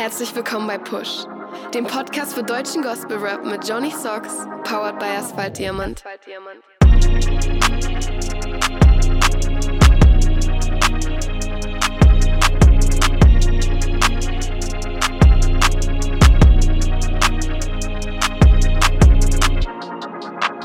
Herzlich 0.00 0.34
willkommen 0.34 0.66
bei 0.66 0.78
Push, 0.78 1.26
dem 1.74 1.84
Podcast 1.84 2.32
für 2.32 2.42
deutschen 2.42 2.80
Gospel 2.80 3.18
Rap 3.18 3.44
mit 3.44 3.68
Johnny 3.68 3.90
Socks, 3.90 4.46
powered 4.64 4.98
by 4.98 5.04
Asphalt 5.04 5.58
Diamant. 5.58 6.02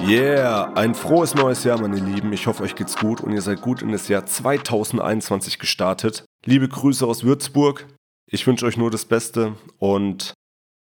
Yeah, 0.08 0.72
ein 0.76 0.96
frohes 0.96 1.36
neues 1.36 1.66
Jahr, 1.66 1.82
meine 1.82 1.98
Lieben. 1.98 2.32
Ich 2.32 2.48
hoffe, 2.48 2.64
euch 2.64 2.76
geht's 2.76 2.96
gut 2.96 3.20
und 3.20 3.34
ihr 3.34 3.42
seid 3.42 3.60
gut 3.60 3.82
in 3.82 3.92
das 3.92 4.08
Jahr 4.08 4.26
2021 4.26 5.60
gestartet. 5.60 6.24
Liebe 6.46 6.70
Grüße 6.70 7.06
aus 7.06 7.26
Würzburg. 7.26 7.86
Ich 8.32 8.46
wünsche 8.48 8.66
euch 8.66 8.78
nur 8.78 8.92
das 8.92 9.06
Beste 9.06 9.56
und 9.78 10.34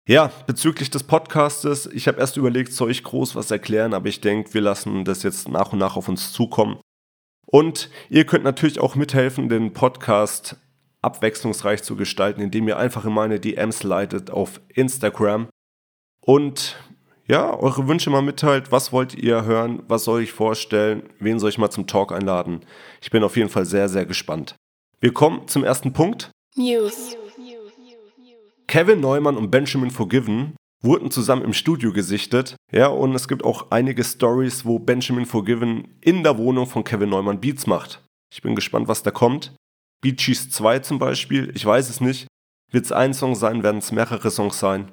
ja, 0.07 0.31
bezüglich 0.45 0.91
des 0.91 1.03
Podcastes, 1.03 1.87
ich 1.87 2.07
habe 2.07 2.19
erst 2.19 2.37
überlegt, 2.37 2.71
soll 2.71 2.91
ich 2.91 3.03
groß 3.03 3.35
was 3.35 3.49
erklären, 3.49 3.93
aber 3.93 4.07
ich 4.07 4.21
denke, 4.21 4.53
wir 4.53 4.61
lassen 4.61 5.03
das 5.03 5.23
jetzt 5.23 5.49
nach 5.49 5.73
und 5.73 5.79
nach 5.79 5.95
auf 5.95 6.07
uns 6.07 6.31
zukommen. 6.31 6.79
Und 7.45 7.89
ihr 8.09 8.25
könnt 8.25 8.43
natürlich 8.43 8.79
auch 8.79 8.95
mithelfen, 8.95 9.49
den 9.49 9.73
Podcast 9.73 10.57
abwechslungsreich 11.01 11.83
zu 11.83 11.95
gestalten, 11.95 12.41
indem 12.41 12.67
ihr 12.67 12.77
einfach 12.77 13.05
in 13.05 13.13
meine 13.13 13.39
DMs 13.39 13.83
leitet 13.83 14.29
auf 14.29 14.61
Instagram 14.69 15.47
und 16.21 16.77
ja, 17.27 17.57
eure 17.57 17.87
Wünsche 17.87 18.11
mal 18.11 18.21
mitteilt. 18.21 18.71
Was 18.71 18.91
wollt 18.91 19.15
ihr 19.15 19.45
hören? 19.45 19.81
Was 19.87 20.03
soll 20.03 20.21
ich 20.21 20.31
vorstellen? 20.31 21.09
Wen 21.19 21.39
soll 21.39 21.49
ich 21.49 21.57
mal 21.57 21.71
zum 21.71 21.87
Talk 21.87 22.11
einladen? 22.11 22.61
Ich 23.01 23.09
bin 23.09 23.23
auf 23.23 23.35
jeden 23.35 23.49
Fall 23.49 23.65
sehr, 23.65 23.89
sehr 23.89 24.05
gespannt. 24.05 24.55
Wir 24.99 25.13
kommen 25.13 25.47
zum 25.47 25.63
ersten 25.63 25.93
Punkt. 25.93 26.29
News. 26.55 27.17
Kevin 28.67 28.99
Neumann 28.99 29.37
und 29.37 29.51
Benjamin 29.51 29.91
Forgiven 29.91 30.55
wurden 30.81 31.11
zusammen 31.11 31.43
im 31.43 31.53
Studio 31.53 31.91
gesichtet. 31.91 32.55
Ja, 32.71 32.87
und 32.87 33.13
es 33.15 33.27
gibt 33.27 33.43
auch 33.43 33.71
einige 33.71 34.03
Stories, 34.03 34.65
wo 34.65 34.79
Benjamin 34.79 35.25
Forgiven 35.25 35.97
in 36.01 36.23
der 36.23 36.37
Wohnung 36.37 36.67
von 36.67 36.83
Kevin 36.83 37.09
Neumann 37.09 37.41
Beats 37.41 37.67
macht. 37.67 38.03
Ich 38.33 38.41
bin 38.41 38.55
gespannt, 38.55 38.87
was 38.87 39.03
da 39.03 39.11
kommt. 39.11 39.55
Beat 40.01 40.17
Cheese 40.17 40.49
2 40.49 40.79
zum 40.79 40.99
Beispiel, 40.99 41.51
ich 41.55 41.65
weiß 41.65 41.89
es 41.89 42.01
nicht. 42.01 42.27
Wird 42.71 42.85
es 42.85 42.91
ein 42.91 43.13
Song 43.13 43.35
sein, 43.35 43.63
werden 43.63 43.77
es 43.77 43.91
mehrere 43.91 44.29
Songs 44.29 44.59
sein? 44.59 44.91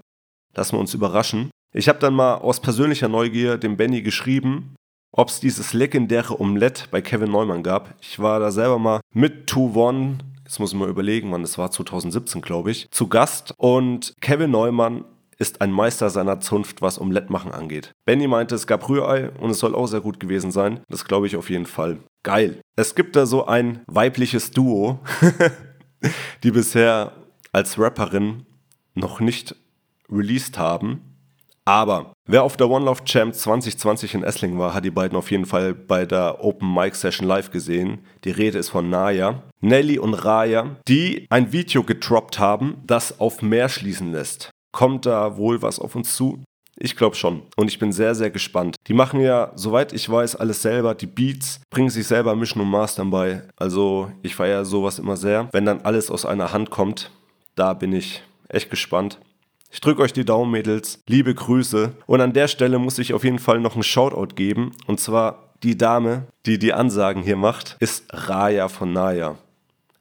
Lassen 0.55 0.77
wir 0.77 0.81
uns 0.81 0.95
überraschen. 0.95 1.51
Ich 1.75 1.89
habe 1.89 1.99
dann 1.99 2.15
mal 2.15 2.37
aus 2.37 2.61
persönlicher 2.61 3.09
Neugier 3.09 3.57
dem 3.59 3.77
Benny 3.77 4.03
geschrieben, 4.03 4.77
ob 5.11 5.29
es 5.29 5.41
dieses 5.41 5.73
legendäre 5.73 6.41
Omelette 6.41 6.85
bei 6.91 7.01
Kevin 7.01 7.31
Neumann 7.31 7.63
gab. 7.63 7.95
Ich 8.01 8.19
war 8.19 8.41
da 8.41 8.51
selber 8.51 8.79
mal 8.79 9.01
mit 9.15 9.51
2-1 9.51 10.19
jetzt 10.53 10.59
muss 10.59 10.75
ich 10.75 10.79
mal 10.79 10.91
überlegen, 10.91 11.33
wann 11.33 11.41
das 11.41 11.57
war, 11.57 11.71
2017 11.71 12.43
glaube 12.43 12.71
ich, 12.71 12.91
zu 12.91 13.09
Gast 13.09 13.55
und 13.57 14.13
Kevin 14.21 14.51
Neumann 14.51 15.07
ist 15.39 15.63
ein 15.63 15.73
Meister 15.73 16.11
seiner 16.11 16.41
Zunft, 16.41 16.83
was 16.83 17.01
Omelette 17.01 17.33
machen 17.33 17.53
angeht. 17.53 17.93
Benny 18.05 18.29
meinte, 18.29 18.55
es 18.55 18.67
gab 18.67 18.87
Rührei 18.87 19.31
und 19.41 19.49
es 19.49 19.61
soll 19.61 19.75
auch 19.75 19.87
sehr 19.87 20.03
gut 20.03 20.21
gewesen 20.21 20.51
sein. 20.51 20.81
Das 20.91 21.07
glaube 21.07 21.27
ich 21.27 21.37
auf 21.37 21.49
jeden 21.49 21.65
Fall. 21.65 22.01
Geil. 22.23 22.61
Es 22.77 22.95
gibt 22.95 23.17
da 23.17 23.25
so 23.25 23.47
ein 23.47 23.81
weibliches 23.87 24.51
Duo, 24.51 25.01
die 26.43 26.51
bisher 26.51 27.13
als 27.51 27.79
Rapperin 27.79 28.45
noch 28.95 29.21
nicht 29.21 29.57
released 30.11 30.59
haben. 30.59 31.12
Aber 31.65 32.13
wer 32.27 32.43
auf 32.43 32.57
der 32.57 32.69
One 32.69 32.85
Love 32.85 33.05
Champ 33.05 33.35
2020 33.35 34.15
in 34.15 34.25
Essling 34.25 34.59
war, 34.59 34.75
hat 34.75 34.85
die 34.85 34.91
beiden 34.91 35.17
auf 35.17 35.31
jeden 35.31 35.47
Fall 35.47 35.75
bei 35.75 36.05
der 36.05 36.43
Open 36.45 36.73
Mic 36.75 36.97
Session 36.97 37.27
live 37.27 37.51
gesehen. 37.51 38.05
Die 38.25 38.31
Rede 38.31 38.59
ist 38.59 38.71
von 38.71 38.91
Naya, 38.91 39.43
Nelly 39.61 39.99
und 39.99 40.15
Raya, 40.15 40.77
die 40.89 41.27
ein 41.31 41.53
Video 41.53 41.85
getroppt 41.85 42.39
haben, 42.39 42.83
das 42.87 43.21
auf 43.21 43.43
mehr 43.43 43.69
schließen 43.69 44.11
lässt. 44.11 44.51
Kommt 44.73 45.07
da 45.07 45.37
wohl 45.37 45.63
was 45.63 45.79
auf 45.79 45.95
uns 45.95 46.17
zu? 46.17 46.43
Ich 46.79 46.97
glaube 46.97 47.15
schon. 47.15 47.43
Und 47.57 47.69
ich 47.69 47.79
bin 47.79 47.93
sehr, 47.93 48.15
sehr 48.15 48.31
gespannt. 48.31 48.77
Die 48.89 48.95
machen 48.95 49.21
ja, 49.21 49.53
soweit 49.55 49.93
ich 49.93 50.09
weiß, 50.09 50.37
alles 50.37 50.63
selber. 50.63 50.95
Die 50.95 51.07
Beats 51.07 51.61
bringen 51.71 51.91
sich 51.91 52.07
selber 52.07 52.35
Mischen 52.35 52.63
und 52.63 52.71
Mastern 52.71 53.11
bei. 53.11 53.43
Also 53.57 54.11
ich 54.23 54.35
feiere 54.35 54.65
sowas 54.65 54.99
immer 54.99 55.17
sehr. 55.17 55.49
Wenn 55.53 55.67
dann 55.67 55.83
alles 55.83 56.11
aus 56.11 56.25
einer 56.25 56.53
Hand 56.53 56.71
kommt, 56.71 57.11
da 57.55 57.75
bin 57.75 57.93
ich 57.93 58.23
echt 58.49 58.71
gespannt. 58.71 59.21
Ich 59.75 59.81
drücke 59.81 60.03
euch 60.03 60.13
die 60.13 60.27
Daumen, 60.27 60.51
Mädels. 60.51 61.01
Liebe 61.09 61.35
Grüße. 61.35 61.95
Und 62.05 62.21
an 62.21 62.35
der 62.35 62.47
Stelle 62.47 62.79
muss 62.79 62.99
ich 62.99 63.15
auf 63.15 63.25
jeden 63.25 63.39
Fall 63.39 63.59
noch 63.59 63.73
einen 63.73 63.83
Shoutout 63.83 64.35
geben. 64.35 64.73
Und 64.87 65.01
zwar 65.01 65.55
die 65.63 65.79
Dame, 65.79 66.27
die 66.45 66.59
die 66.59 66.75
Ansagen 66.75 67.23
hier 67.23 67.37
macht, 67.37 67.79
ist 67.81 68.05
Raya 68.11 68.69
von 68.69 68.93
Naya. 68.93 69.37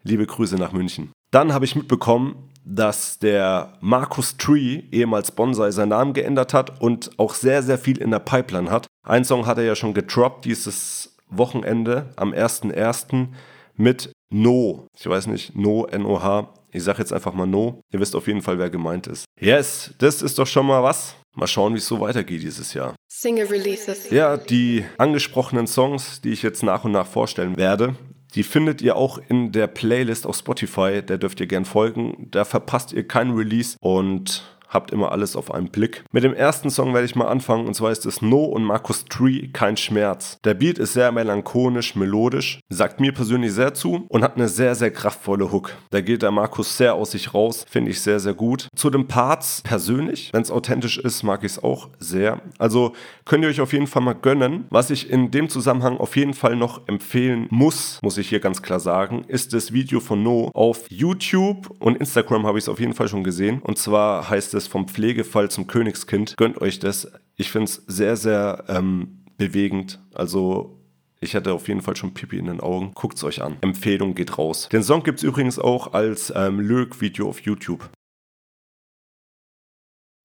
Liebe 0.04 0.26
Grüße 0.26 0.56
nach 0.56 0.74
München. 0.74 1.14
Dann 1.32 1.54
habe 1.54 1.64
ich 1.64 1.78
mitbekommen, 1.78 2.50
dass 2.66 3.18
der 3.20 3.78
Markus 3.80 4.36
Tree, 4.36 4.84
ehemals 4.92 5.32
Bonsai, 5.32 5.72
seinen 5.72 5.90
Namen 5.90 6.12
geändert 6.12 6.54
hat 6.54 6.82
und 6.82 7.12
auch 7.18 7.34
sehr, 7.34 7.64
sehr 7.64 7.78
viel 7.78 7.98
in 7.98 8.12
der 8.12 8.20
Pipeline 8.20 8.70
hat. 8.70 8.88
Ein 9.08 9.24
Song 9.24 9.46
hat 9.46 9.58
er 9.58 9.64
ja 9.64 9.76
schon 9.76 9.94
gedroppt 9.94 10.44
dieses 10.44 11.16
Wochenende 11.30 12.10
am 12.18 12.34
1.1. 12.34 13.30
mit 13.78 14.12
No. 14.30 14.88
Ich 15.00 15.08
weiß 15.08 15.28
nicht, 15.28 15.56
No, 15.56 15.86
N-O-H. 15.86 16.50
Ich 16.72 16.84
sage 16.84 17.00
jetzt 17.00 17.14
einfach 17.14 17.34
mal 17.34 17.46
No. 17.46 17.82
Ihr 17.92 18.00
wisst 18.00 18.16
auf 18.16 18.28
jeden 18.28 18.42
Fall, 18.42 18.58
wer 18.58 18.70
gemeint 18.70 19.08
ist. 19.08 19.26
Yes, 19.40 19.94
das 19.98 20.22
ist 20.22 20.40
doch 20.40 20.48
schon 20.48 20.66
mal 20.66 20.84
was. 20.84 21.16
Mal 21.34 21.48
schauen, 21.48 21.74
wie 21.74 21.78
es 21.78 21.88
so 21.88 22.00
weitergeht 22.02 22.42
dieses 22.42 22.74
Jahr. 22.74 22.96
Single 23.08 23.48
Releases. 23.48 24.10
Ja, 24.10 24.36
die 24.38 24.86
angesprochenen 24.98 25.68
Songs, 25.68 26.20
die 26.22 26.32
ich 26.32 26.42
jetzt 26.42 26.62
nach 26.64 26.84
und 26.84 26.92
nach 26.92 27.08
vorstellen 27.08 27.56
werde, 27.58 27.96
die 28.36 28.44
findet 28.44 28.82
ihr 28.82 28.96
auch 28.96 29.18
in 29.30 29.52
der 29.52 29.68
Playlist 29.68 30.26
auf 30.26 30.36
Spotify. 30.36 31.02
Der 31.02 31.18
dürft 31.18 31.40
ihr 31.40 31.48
gern 31.48 31.66
folgen. 31.66 32.28
Da 32.32 32.46
verpasst 32.46 32.94
ihr 32.94 33.08
keinen 33.08 33.36
Release 33.36 33.78
und 33.80 34.44
habt 34.72 34.92
immer 34.92 35.12
alles 35.12 35.36
auf 35.36 35.54
einen 35.54 35.70
Blick. 35.70 36.04
Mit 36.12 36.24
dem 36.24 36.34
ersten 36.34 36.72
Song 36.72 36.94
werde 36.94 37.06
ich 37.06 37.16
mal 37.16 37.28
anfangen 37.28 37.68
und 37.68 37.76
zwar 37.76 37.92
ist 37.92 38.06
es 38.06 38.22
No 38.22 38.46
und 38.46 38.64
Markus 38.64 39.06
Tree 39.06 39.50
Kein 39.50 39.78
Schmerz. 39.78 40.40
Der 40.44 40.56
Beat 40.56 40.80
ist 40.80 40.94
sehr 40.94 41.12
melancholisch, 41.12 41.96
melodisch, 41.96 42.60
sagt 42.70 43.00
mir 43.00 43.14
persönlich 43.14 43.54
sehr 43.54 43.74
zu 43.74 44.06
und 44.08 44.24
hat 44.24 44.38
eine 44.38 44.48
sehr, 44.48 44.74
sehr 44.74 44.92
kraftvolle 44.92 45.52
Hook. 45.52 45.76
Da 45.92 46.02
geht 46.02 46.24
der 46.24 46.32
Markus 46.32 46.78
sehr 46.78 46.96
aus 46.96 47.12
sich 47.12 47.34
raus, 47.34 47.66
finde 47.70 47.92
ich 47.92 48.02
sehr, 48.02 48.20
sehr 48.20 48.34
gut. 48.34 48.68
Zu 48.76 48.90
den 48.90 49.08
Parts 49.08 49.62
persönlich, 49.64 50.30
wenn 50.34 50.42
es 50.42 50.52
authentisch 50.52 50.98
ist, 50.98 51.24
mag 51.24 51.44
ich 51.44 51.54
es 51.54 51.64
auch 51.64 51.90
sehr. 52.00 52.42
Also 52.58 52.94
könnt 53.26 53.44
ihr 53.44 53.50
euch 53.50 53.62
auf 53.62 53.74
jeden 53.74 53.88
Fall 53.88 54.02
mal 54.02 54.14
gönnen. 54.14 54.66
Was 54.70 54.90
ich 54.90 55.10
in 55.10 55.32
dem 55.32 55.50
Zusammenhang 55.50 55.98
auf 55.98 56.16
jeden 56.16 56.34
Fall 56.34 56.56
noch 56.56 56.88
empfehlen 56.88 57.48
muss, 57.50 58.00
muss 58.02 58.18
ich 58.18 58.30
hier 58.30 58.40
ganz 58.40 58.62
klar 58.62 58.80
sagen, 58.80 59.26
ist 59.28 59.54
das 59.54 59.74
Video 59.74 60.00
von 60.00 60.24
No 60.24 60.50
auf 60.54 60.86
YouTube 60.90 61.70
und 61.80 61.98
Instagram 61.98 62.46
habe 62.46 62.58
ich 62.58 62.66
es 62.66 62.70
auf 62.70 62.80
jeden 62.80 62.94
Fall 62.94 63.08
schon 63.08 63.24
gesehen. 63.24 63.62
Und 63.62 63.78
zwar 63.78 64.30
heißt 64.30 64.54
es 64.54 64.61
es 64.62 64.68
vom 64.68 64.88
Pflegefall 64.88 65.50
zum 65.50 65.68
Königskind. 65.68 66.36
Gönnt 66.38 66.62
euch 66.62 66.80
das. 66.80 67.12
Ich 67.36 67.52
finde 67.52 67.66
es 67.66 67.84
sehr, 67.88 68.16
sehr 68.16 68.66
ähm, 68.68 69.24
bewegend. 69.38 70.00
Also 70.14 70.80
ich 71.20 71.36
hatte 71.36 71.54
auf 71.54 71.68
jeden 71.68 71.82
Fall 71.82 71.96
schon 71.96 72.14
Pipi 72.14 72.38
in 72.38 72.46
den 72.46 72.60
Augen. 72.62 72.92
Guckt 72.94 73.18
es 73.18 73.24
euch 73.24 73.42
an. 73.42 73.58
Empfehlung 73.62 74.16
geht 74.16 74.38
raus. 74.38 74.70
Den 74.72 74.84
Song 74.84 75.04
gibt 75.04 75.20
es 75.20 75.24
übrigens 75.24 75.60
auch 75.60 75.94
als 75.94 76.34
ähm, 76.36 76.60
Lyric-Video 76.60 77.30
auf 77.30 77.42
YouTube. 77.42 77.90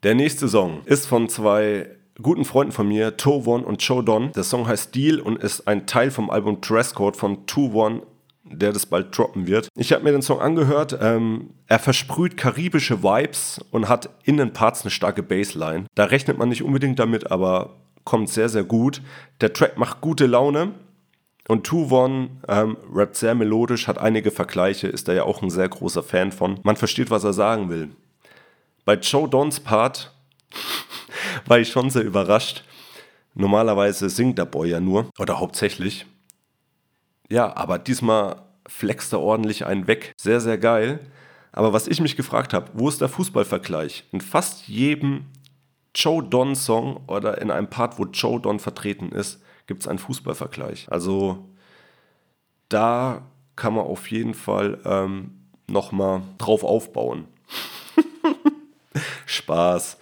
Der 0.02 0.14
nächste 0.14 0.48
Song 0.48 0.82
ist 0.84 1.06
von 1.06 1.28
zwei 1.28 1.90
guten 2.22 2.44
Freunden 2.44 2.72
von 2.72 2.88
mir, 2.88 3.16
Tovon 3.16 3.64
und 3.64 3.84
Chodon. 3.86 4.32
Der 4.32 4.44
Song 4.44 4.66
heißt 4.66 4.94
Deal 4.94 5.20
und 5.20 5.42
ist 5.42 5.68
ein 5.68 5.86
Teil 5.86 6.10
vom 6.10 6.30
Album 6.30 6.60
Dresscode 6.60 7.16
von 7.16 7.46
Tovon 7.46 8.02
der 8.50 8.72
das 8.72 8.86
bald 8.86 9.16
droppen 9.16 9.46
wird. 9.46 9.68
Ich 9.76 9.92
habe 9.92 10.04
mir 10.04 10.12
den 10.12 10.22
Song 10.22 10.40
angehört. 10.40 10.98
Ähm, 11.00 11.50
er 11.66 11.78
versprüht 11.78 12.36
karibische 12.36 13.02
Vibes 13.02 13.60
und 13.70 13.88
hat 13.88 14.10
in 14.24 14.36
den 14.36 14.52
Parts 14.52 14.82
eine 14.82 14.90
starke 14.90 15.22
Bassline. 15.22 15.86
Da 15.94 16.04
rechnet 16.04 16.38
man 16.38 16.48
nicht 16.48 16.62
unbedingt 16.62 16.98
damit, 16.98 17.30
aber 17.30 17.76
kommt 18.04 18.28
sehr, 18.28 18.48
sehr 18.48 18.64
gut. 18.64 19.02
Der 19.40 19.52
Track 19.52 19.78
macht 19.78 20.00
gute 20.00 20.26
Laune. 20.26 20.72
Und 21.48 21.64
Tuvon 21.64 22.40
ähm, 22.48 22.76
rappt 22.92 23.16
sehr 23.16 23.36
melodisch, 23.36 23.86
hat 23.86 23.98
einige 23.98 24.32
Vergleiche, 24.32 24.88
ist 24.88 25.06
da 25.06 25.12
ja 25.12 25.22
auch 25.22 25.42
ein 25.42 25.50
sehr 25.50 25.68
großer 25.68 26.02
Fan 26.02 26.32
von. 26.32 26.58
Man 26.64 26.74
versteht, 26.74 27.10
was 27.10 27.22
er 27.22 27.32
sagen 27.32 27.70
will. 27.70 27.90
Bei 28.84 28.94
Joe 28.94 29.28
Dons 29.28 29.60
Part 29.60 30.12
war 31.46 31.60
ich 31.60 31.68
schon 31.68 31.90
sehr 31.90 32.02
überrascht. 32.02 32.64
Normalerweise 33.34 34.08
singt 34.08 34.38
der 34.38 34.46
Boy 34.46 34.70
ja 34.70 34.80
nur, 34.80 35.10
oder 35.18 35.38
hauptsächlich. 35.38 36.06
Ja, 37.28 37.56
aber 37.56 37.78
diesmal 37.78 38.42
flext 38.66 39.12
er 39.12 39.20
ordentlich 39.20 39.66
einen 39.66 39.86
weg. 39.86 40.12
Sehr, 40.16 40.40
sehr 40.40 40.58
geil. 40.58 41.00
Aber 41.52 41.72
was 41.72 41.86
ich 41.88 42.00
mich 42.00 42.16
gefragt 42.16 42.52
habe, 42.52 42.70
wo 42.74 42.88
ist 42.88 43.00
der 43.00 43.08
Fußballvergleich? 43.08 44.04
In 44.12 44.20
fast 44.20 44.68
jedem 44.68 45.26
Joe 45.94 46.22
Don 46.22 46.54
Song 46.54 47.00
oder 47.06 47.40
in 47.40 47.50
einem 47.50 47.68
Part, 47.68 47.98
wo 47.98 48.04
Joe 48.04 48.40
Don 48.40 48.58
vertreten 48.58 49.10
ist, 49.10 49.42
gibt 49.66 49.80
es 49.80 49.88
einen 49.88 49.98
Fußballvergleich. 49.98 50.86
Also 50.90 51.48
da 52.68 53.22
kann 53.56 53.74
man 53.74 53.86
auf 53.86 54.10
jeden 54.10 54.34
Fall 54.34 54.78
ähm, 54.84 55.46
nochmal 55.66 56.22
drauf 56.38 56.62
aufbauen. 56.62 57.26
Spaß. 59.26 59.96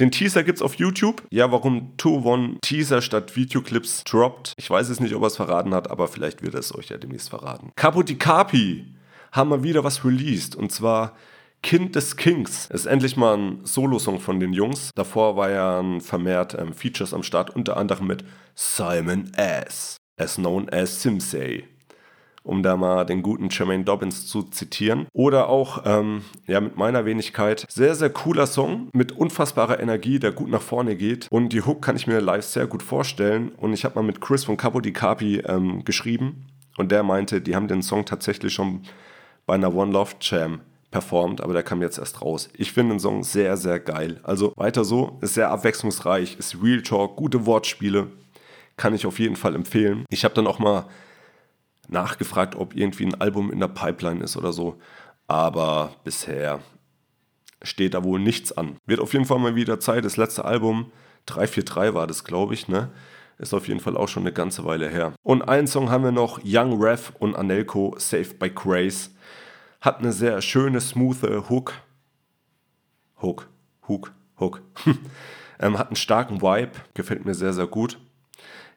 Den 0.00 0.10
Teaser 0.10 0.42
gibt's 0.42 0.62
auf 0.62 0.74
YouTube. 0.76 1.22
Ja, 1.30 1.52
warum 1.52 1.92
2-1 1.98 2.60
Teaser 2.62 3.02
statt 3.02 3.36
Videoclips 3.36 4.04
droppt. 4.04 4.54
Ich 4.56 4.68
weiß 4.68 4.88
es 4.88 5.00
nicht, 5.00 5.14
ob 5.14 5.22
er 5.22 5.26
es 5.26 5.36
verraten 5.36 5.74
hat, 5.74 5.90
aber 5.90 6.08
vielleicht 6.08 6.42
wird 6.42 6.54
er 6.54 6.60
es 6.60 6.74
euch 6.74 6.88
ja 6.88 6.98
demnächst 6.98 7.30
verraten. 7.30 7.70
Capo 7.76 8.02
di 8.02 8.16
Capi 8.16 8.86
haben 9.32 9.50
wir 9.50 9.62
wieder 9.62 9.84
was 9.84 10.04
released. 10.04 10.56
Und 10.56 10.72
zwar 10.72 11.16
Kind 11.62 11.94
des 11.94 12.16
Kings 12.16 12.66
ist 12.66 12.86
endlich 12.86 13.16
mal 13.16 13.36
ein 13.36 13.60
Solo-Song 13.64 14.18
von 14.18 14.40
den 14.40 14.52
Jungs. 14.52 14.90
Davor 14.94 15.36
war 15.36 15.50
ja 15.50 16.00
vermehrt 16.00 16.56
ähm, 16.58 16.72
Features 16.72 17.14
am 17.14 17.22
Start, 17.22 17.54
unter 17.54 17.76
anderem 17.76 18.06
mit 18.08 18.24
Simon 18.54 19.32
S., 19.34 19.96
as 20.18 20.36
known 20.36 20.68
as 20.68 21.02
Simsei 21.02 21.64
um 22.42 22.62
da 22.62 22.76
mal 22.76 23.04
den 23.04 23.22
guten 23.22 23.48
Jermaine 23.50 23.84
Dobbins 23.84 24.26
zu 24.26 24.42
zitieren. 24.42 25.06
Oder 25.12 25.48
auch, 25.48 25.82
ähm, 25.84 26.22
ja, 26.46 26.60
mit 26.60 26.76
meiner 26.76 27.04
Wenigkeit, 27.04 27.66
sehr, 27.68 27.94
sehr 27.94 28.10
cooler 28.10 28.46
Song 28.46 28.88
mit 28.92 29.12
unfassbarer 29.12 29.80
Energie, 29.80 30.18
der 30.18 30.32
gut 30.32 30.50
nach 30.50 30.62
vorne 30.62 30.96
geht. 30.96 31.28
Und 31.30 31.52
die 31.52 31.62
Hook 31.62 31.82
kann 31.82 31.96
ich 31.96 32.06
mir 32.06 32.20
live 32.20 32.44
sehr 32.44 32.66
gut 32.66 32.82
vorstellen. 32.82 33.52
Und 33.56 33.72
ich 33.72 33.84
habe 33.84 33.94
mal 33.96 34.06
mit 34.06 34.20
Chris 34.20 34.44
von 34.44 34.56
Capo 34.56 34.80
di 34.80 34.92
Capi 34.92 35.38
ähm, 35.46 35.84
geschrieben 35.84 36.46
und 36.76 36.90
der 36.90 37.02
meinte, 37.02 37.40
die 37.40 37.54
haben 37.54 37.68
den 37.68 37.82
Song 37.82 38.04
tatsächlich 38.04 38.52
schon 38.52 38.82
bei 39.46 39.54
einer 39.54 39.74
One 39.74 39.92
Love 39.92 40.12
Jam 40.20 40.60
performt, 40.90 41.40
aber 41.40 41.52
der 41.52 41.62
kam 41.62 41.82
jetzt 41.82 41.98
erst 41.98 42.22
raus. 42.22 42.50
Ich 42.56 42.72
finde 42.72 42.94
den 42.94 43.00
Song 43.00 43.24
sehr, 43.24 43.56
sehr 43.56 43.80
geil. 43.80 44.20
Also 44.22 44.52
weiter 44.56 44.84
so, 44.84 45.18
ist 45.20 45.34
sehr 45.34 45.50
abwechslungsreich, 45.50 46.36
ist 46.38 46.62
Real 46.62 46.82
Talk, 46.82 47.16
gute 47.16 47.46
Wortspiele, 47.46 48.08
kann 48.76 48.94
ich 48.94 49.06
auf 49.06 49.18
jeden 49.18 49.36
Fall 49.36 49.54
empfehlen. 49.54 50.04
Ich 50.10 50.24
habe 50.24 50.34
dann 50.34 50.46
auch 50.46 50.58
mal 50.58 50.86
nachgefragt, 51.88 52.54
ob 52.54 52.74
irgendwie 52.74 53.06
ein 53.06 53.20
Album 53.20 53.52
in 53.52 53.60
der 53.60 53.68
Pipeline 53.68 54.22
ist 54.22 54.36
oder 54.36 54.52
so. 54.52 54.78
Aber 55.26 55.94
bisher 56.04 56.60
steht 57.62 57.94
da 57.94 58.04
wohl 58.04 58.20
nichts 58.20 58.52
an. 58.52 58.76
Wird 58.86 59.00
auf 59.00 59.12
jeden 59.12 59.24
Fall 59.24 59.38
mal 59.38 59.54
wieder 59.54 59.80
Zeit. 59.80 60.04
Das 60.04 60.16
letzte 60.16 60.44
Album, 60.44 60.90
343 61.26 61.94
war 61.94 62.06
das, 62.06 62.24
glaube 62.24 62.54
ich, 62.54 62.68
ne? 62.68 62.90
Ist 63.38 63.54
auf 63.54 63.66
jeden 63.66 63.80
Fall 63.80 63.96
auch 63.96 64.08
schon 64.08 64.24
eine 64.24 64.32
ganze 64.32 64.64
Weile 64.64 64.88
her. 64.88 65.14
Und 65.22 65.42
einen 65.42 65.66
Song 65.66 65.90
haben 65.90 66.04
wir 66.04 66.12
noch, 66.12 66.40
Young 66.44 66.80
Rev 66.80 67.12
und 67.18 67.34
Anelko, 67.34 67.94
Saved 67.98 68.38
by 68.38 68.50
Grace. 68.50 69.10
Hat 69.80 69.98
eine 69.98 70.12
sehr 70.12 70.40
schöne, 70.42 70.80
smooth 70.80 71.48
Hook. 71.48 71.74
Hook, 73.20 73.48
Hook, 73.88 74.12
Hook. 74.38 74.62
ähm, 75.58 75.78
hat 75.78 75.88
einen 75.88 75.96
starken 75.96 76.42
Vibe, 76.42 76.72
gefällt 76.94 77.24
mir 77.24 77.34
sehr, 77.34 77.52
sehr 77.52 77.66
gut. 77.66 77.98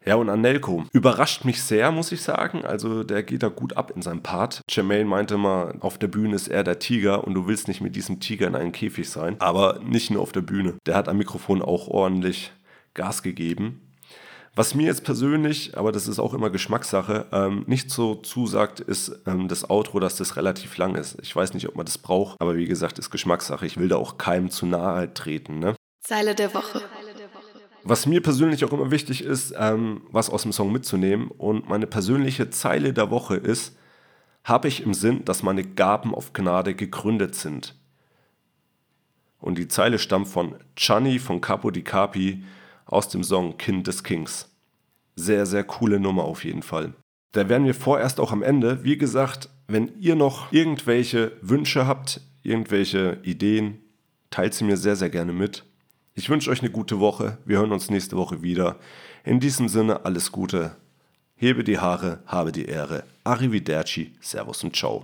Ja, 0.05 0.15
und 0.15 0.29
Anelko 0.29 0.83
überrascht 0.93 1.45
mich 1.45 1.63
sehr, 1.63 1.91
muss 1.91 2.11
ich 2.11 2.21
sagen. 2.21 2.63
Also 2.63 3.03
der 3.03 3.23
geht 3.23 3.41
da 3.41 3.47
gut 3.49 3.75
ab 3.75 3.91
in 3.95 4.03
seinem 4.03 4.21
Part. 4.21 4.61
Jermaine 4.69 5.05
meinte 5.05 5.37
mal, 5.37 5.77
auf 5.79 5.97
der 5.97 6.07
Bühne 6.07 6.35
ist 6.35 6.47
er 6.47 6.63
der 6.63 6.77
Tiger 6.77 7.23
und 7.23 7.33
du 7.33 7.47
willst 7.47 7.67
nicht 7.67 7.81
mit 7.81 7.95
diesem 7.95 8.19
Tiger 8.19 8.45
in 8.47 8.55
einem 8.55 8.71
Käfig 8.71 9.09
sein. 9.09 9.35
Aber 9.39 9.79
nicht 9.83 10.11
nur 10.11 10.21
auf 10.21 10.31
der 10.31 10.41
Bühne. 10.41 10.75
Der 10.85 10.95
hat 10.95 11.09
am 11.09 11.17
Mikrofon 11.17 11.63
auch 11.63 11.87
ordentlich 11.87 12.51
Gas 12.93 13.23
gegeben. 13.23 13.81
Was 14.57 14.73
mir 14.73 14.85
jetzt 14.85 15.03
persönlich, 15.03 15.77
aber 15.77 15.91
das 15.91 16.07
ist 16.07 16.19
auch 16.19 16.33
immer 16.33 16.49
Geschmackssache, 16.49 17.25
ähm, 17.33 17.65
nicht 17.67 17.91
so 17.91 18.15
zusagt, 18.15 18.79
ist 18.79 19.23
ähm, 19.25 19.49
das 19.49 19.69
Outro, 19.69 19.99
dass 19.99 20.15
das 20.15 20.37
relativ 20.37 20.77
lang 20.77 20.95
ist. 20.95 21.17
Ich 21.21 21.35
weiß 21.35 21.53
nicht, 21.53 21.67
ob 21.67 21.75
man 21.75 21.85
das 21.85 21.97
braucht, 21.97 22.39
aber 22.39 22.55
wie 22.55 22.65
gesagt, 22.65 22.97
ist 22.97 23.09
Geschmackssache. 23.09 23.65
Ich 23.65 23.77
will 23.77 23.89
da 23.89 23.97
auch 23.97 24.17
keinem 24.17 24.49
zu 24.49 24.65
nahe 24.65 25.13
treten. 25.13 25.59
Ne? 25.59 25.75
Zeile 26.01 26.35
der 26.35 26.53
Woche. 26.53 26.81
Was 27.87 28.07
mir 28.07 28.19
persönlich 28.19 28.65
auch 28.65 28.73
immer 28.73 28.89
wichtig 28.89 29.23
ist, 29.23 29.53
ähm, 29.55 30.01
was 30.09 30.31
aus 30.31 30.41
dem 30.41 30.51
Song 30.51 30.71
mitzunehmen. 30.71 31.27
Und 31.27 31.69
meine 31.69 31.85
persönliche 31.85 32.49
Zeile 32.49 32.93
der 32.93 33.11
Woche 33.11 33.35
ist, 33.35 33.77
habe 34.43 34.67
ich 34.67 34.81
im 34.81 34.95
Sinn, 34.95 35.23
dass 35.23 35.43
meine 35.43 35.63
Gaben 35.63 36.15
auf 36.15 36.33
Gnade 36.33 36.73
gegründet 36.73 37.35
sind. 37.35 37.75
Und 39.39 39.59
die 39.59 39.67
Zeile 39.67 39.99
stammt 39.99 40.27
von 40.27 40.55
Chani 40.75 41.19
von 41.19 41.41
Capo 41.41 41.69
di 41.69 41.83
Capi 41.83 42.43
aus 42.87 43.07
dem 43.09 43.23
Song 43.23 43.55
Kind 43.59 43.85
des 43.85 44.03
Kings. 44.03 44.49
Sehr, 45.15 45.45
sehr 45.45 45.63
coole 45.63 45.99
Nummer 45.99 46.23
auf 46.23 46.43
jeden 46.43 46.63
Fall. 46.63 46.95
Da 47.33 47.49
wären 47.49 47.65
wir 47.65 47.75
vorerst 47.75 48.19
auch 48.19 48.31
am 48.31 48.41
Ende. 48.41 48.83
Wie 48.83 48.97
gesagt, 48.97 49.49
wenn 49.67 49.91
ihr 49.99 50.15
noch 50.15 50.51
irgendwelche 50.51 51.33
Wünsche 51.41 51.85
habt, 51.85 52.19
irgendwelche 52.41 53.19
Ideen, 53.21 53.77
teilt 54.31 54.55
sie 54.55 54.63
mir 54.63 54.77
sehr, 54.77 54.95
sehr 54.95 55.11
gerne 55.11 55.33
mit. 55.33 55.63
Ich 56.17 56.29
wünsche 56.29 56.49
euch 56.49 56.61
eine 56.61 56.71
gute 56.71 57.01
Woche. 57.01 57.39
Wir 57.43 57.57
hören 57.57 57.73
uns 57.73 57.89
nächste 57.89 58.15
Woche 58.15 58.41
wieder. 58.41 58.77
In 59.25 59.41
diesem 59.41 59.67
Sinne 59.67 60.05
alles 60.05 60.31
Gute. 60.31 60.77
Hebe 61.35 61.65
die 61.65 61.77
Haare, 61.77 62.19
habe 62.25 62.53
die 62.53 62.67
Ehre. 62.67 63.03
Arrivederci, 63.25 64.13
Servus 64.21 64.63
und 64.63 64.73
Ciao. 64.73 65.03